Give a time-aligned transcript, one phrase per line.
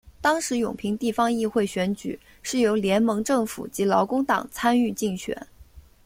[0.19, 5.45] 当时永平地方议会选举是由联盟政府及劳工党参与竞选。